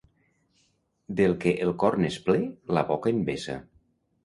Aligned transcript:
Del 1.19 1.35
que 1.43 1.53
el 1.67 1.75
cor 1.85 1.99
n'és 2.05 2.19
ple 2.31 2.41
la 2.79 2.87
boca 2.91 3.15
en 3.17 3.23
vessa. 3.31 3.61